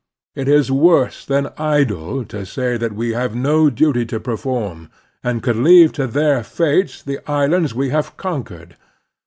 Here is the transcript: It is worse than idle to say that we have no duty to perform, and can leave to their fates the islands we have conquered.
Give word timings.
It 0.33 0.47
is 0.47 0.71
worse 0.71 1.23
than 1.27 1.53
idle 1.59 2.25
to 2.25 2.43
say 2.43 2.75
that 2.75 2.93
we 2.93 3.11
have 3.13 3.35
no 3.35 3.69
duty 3.69 4.03
to 4.07 4.19
perform, 4.19 4.89
and 5.23 5.43
can 5.43 5.63
leave 5.63 5.93
to 5.93 6.07
their 6.07 6.43
fates 6.43 7.03
the 7.03 7.19
islands 7.31 7.75
we 7.75 7.89
have 7.89 8.17
conquered. 8.17 8.77